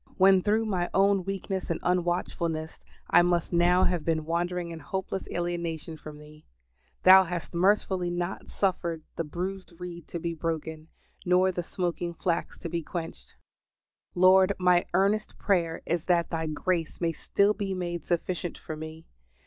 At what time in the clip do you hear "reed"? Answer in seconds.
9.79-10.07